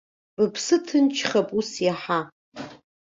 Быԥсы 0.35 0.75
ҭынчхап 0.85 1.47
ус 1.59 1.69
иаҳа! 1.85 2.19